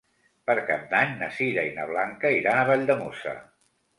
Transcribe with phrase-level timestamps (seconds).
[0.49, 3.35] Per Cap d'Any na Sira i na Blanca iran a Valldemossa.